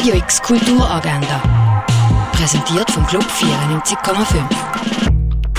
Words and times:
Radio 0.00 0.14
X 0.14 0.40
Kulturagenda. 0.40 1.84
Präsentiert 2.32 2.90
vom 2.90 3.06
Club 3.06 3.22
94,5. 3.22 4.42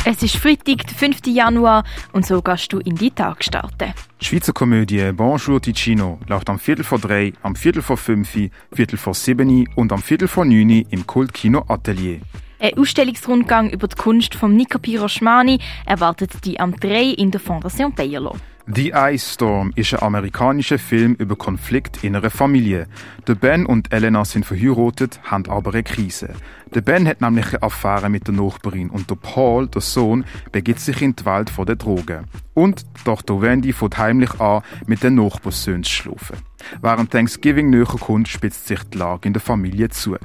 Es 0.04 0.24
ist 0.24 0.36
Freitag, 0.36 0.88
der 0.88 0.98
5. 0.98 1.28
Januar 1.28 1.84
und 2.12 2.26
so 2.26 2.42
gehst 2.42 2.74
du 2.74 2.80
in 2.80 2.96
die 2.96 3.12
Tag 3.12 3.44
starten. 3.44 3.94
Die 4.20 4.26
Schweizer 4.26 4.52
Komödie 4.52 5.12
Bonjour 5.12 5.62
Ticino 5.62 6.18
läuft 6.28 6.50
am 6.50 6.58
Viertel 6.58 6.84
vor 6.84 6.98
drei, 6.98 7.34
am 7.44 7.56
Viertel 7.56 7.84
vor 7.84 7.98
fünf, 7.98 8.36
Viertel 8.74 8.98
vor 8.98 9.14
sieben 9.14 9.70
und 9.76 9.94
am 9.94 10.02
Viertel 10.02 10.28
vor 10.28 10.44
neun 10.44 10.72
im 10.72 11.06
Kultkino 11.06 11.64
Atelier. 11.68 12.22
Ein 12.58 12.80
Ausstellungsrundgang 12.80 13.70
über 13.70 13.88
die 13.88 13.96
Kunst 13.96 14.34
von 14.34 14.56
Nico 14.56 14.80
Piroschmani 14.80 15.60
erwartet 15.86 16.32
die 16.46 16.60
am 16.60 16.76
3 16.76 17.04
in 17.12 17.30
der 17.30 17.42
Fondation 17.42 17.94
Bayerlo. 17.94 18.36
The 18.68 18.92
Ice 18.96 19.34
Storm 19.34 19.72
ist 19.76 19.94
ein 19.94 20.02
amerikanischer 20.02 20.78
Film 20.78 21.16
über 21.16 21.36
Konflikt 21.36 22.04
in 22.04 22.16
einer 22.16 22.30
Familie. 22.30 22.88
Der 23.28 23.34
Ben 23.34 23.66
und 23.66 23.92
Elena 23.92 24.24
sind 24.24 24.46
verheiratet, 24.46 25.20
haben 25.24 25.50
aber 25.50 25.74
eine 25.74 25.82
Krise. 25.82 26.36
Der 26.74 26.82
Ben 26.82 27.08
hat 27.08 27.22
nämlich 27.22 27.48
eine 27.48 27.64
Affäre 27.64 28.10
mit 28.10 28.28
der 28.28 28.36
Nachbarin 28.36 28.92
und 28.92 29.10
der 29.10 29.16
Paul, 29.16 29.68
der 29.68 29.82
Sohn, 29.82 30.26
begibt 30.52 30.80
sich 30.80 31.02
in 31.02 31.16
die 31.16 31.26
Welt 31.26 31.50
von 31.50 31.66
der 31.66 31.76
Drogen. 31.76 32.26
Und 32.54 32.86
die 33.00 33.04
Tochter 33.04 33.42
Wendy 33.42 33.74
fängt 33.74 33.98
heimlich 33.98 34.40
an, 34.40 34.62
mit 34.86 35.02
den 35.02 35.16
Nachbarsöhnen 35.16 35.84
zu 35.84 35.92
schlafen. 35.92 36.38
Während 36.82 37.12
Thanksgiving 37.12 37.72
näher 37.72 37.86
kommt, 37.86 38.28
spitzt 38.28 38.68
sich 38.68 38.84
die 38.84 38.98
Lage 39.00 39.28
in 39.28 39.34
der 39.34 39.42
Familie 39.42 39.90
zu. 39.90 40.18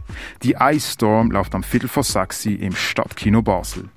Die 0.42 0.56
Ice 0.60 0.92
Storm 0.92 1.30
läuft 1.30 1.54
am 1.54 1.62
Viertel 1.62 1.88
vor 1.88 2.02
sechs 2.02 2.44
im 2.44 2.74
Stadtkino 2.74 3.40
Basel. 3.40 3.88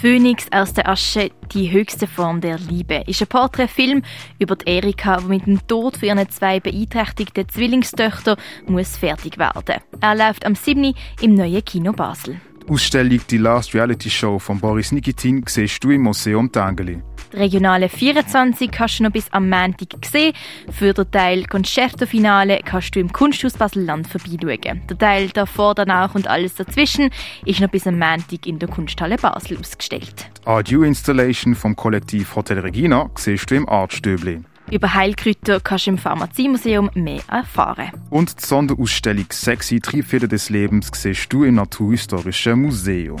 Phoenix 0.00 0.46
aus 0.50 0.72
der 0.72 0.88
Asche, 0.88 1.30
die 1.52 1.70
höchste 1.70 2.06
Form 2.06 2.40
der 2.40 2.58
Liebe, 2.58 3.04
ist 3.06 3.20
ein 3.20 3.28
Porträtfilm 3.28 4.02
über 4.38 4.56
die 4.56 4.68
Erika, 4.68 5.18
die 5.18 5.26
mit 5.26 5.46
dem 5.46 5.66
Tod 5.66 5.96
für 5.96 6.06
ihre 6.06 6.26
zwei 6.28 6.60
beeinträchtigten 6.60 7.48
Zwillingstöchter 7.48 8.36
muss 8.66 8.96
fertig 8.96 9.38
werden. 9.38 9.80
Er 10.00 10.14
läuft 10.14 10.44
am 10.46 10.54
7. 10.54 10.94
im 11.20 11.34
neuen 11.34 11.64
Kino 11.64 11.92
Basel. 11.92 12.40
Die 12.66 12.72
Ausstellung 12.72 13.20
«Die 13.28 13.38
Last 13.38 13.74
Reality 13.74 14.10
Show» 14.10 14.38
von 14.38 14.58
Boris 14.58 14.92
Nikitin 14.92 15.44
siehst 15.46 15.82
du 15.84 15.90
im 15.90 16.02
Museum 16.02 16.50
Tangeli. 16.50 17.02
Die 17.32 17.38
regionale 17.38 17.88
24 17.88 18.70
kannst 18.70 18.98
du 18.98 19.04
noch 19.04 19.10
bis 19.10 19.32
am 19.32 19.48
Montag 19.48 20.04
sehen. 20.04 20.34
Für 20.70 20.92
den 20.92 21.10
Teil 21.10 21.44
Concerto-Finale 21.46 22.60
kannst 22.64 22.94
du 22.94 23.00
im 23.00 23.12
Kunsthaus 23.12 23.54
Basel-Land 23.54 24.06
vorbeischauen. 24.06 24.82
Der 24.88 24.98
Teil 24.98 25.28
davor, 25.28 25.74
danach 25.74 26.14
und 26.14 26.28
alles 26.28 26.54
dazwischen 26.56 27.10
ist 27.46 27.60
noch 27.60 27.70
bis 27.70 27.86
am 27.86 27.98
Montag 27.98 28.46
in 28.46 28.58
der 28.58 28.68
Kunsthalle 28.68 29.16
Basel 29.16 29.58
ausgestellt. 29.58 30.30
Die 30.42 30.46
Audio-Installation 30.46 31.54
vom 31.54 31.74
Kollektiv 31.74 32.36
Hotel 32.36 32.58
Regina 32.58 33.08
siehst 33.16 33.50
du 33.50 33.54
im 33.54 33.68
Artstöbli. 33.68 34.42
Über 34.70 34.94
Heilkräuter 34.94 35.60
kannst 35.60 35.86
du 35.86 35.90
im 35.90 35.98
Pharmaziemuseum 35.98 36.90
mehr 36.94 37.22
erfahren. 37.28 37.90
Und 38.10 38.40
die 38.40 38.46
Sonderausstellung 38.46 39.26
«Sexy 39.30 39.80
Triebfeder 39.80 40.28
des 40.28 40.50
Lebens» 40.50 40.90
siehst 40.94 41.32
du 41.32 41.44
im 41.44 41.56
Naturhistorischen 41.56 42.62
Museum. 42.62 43.20